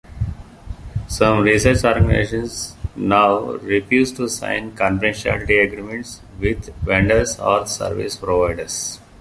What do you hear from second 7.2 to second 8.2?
or service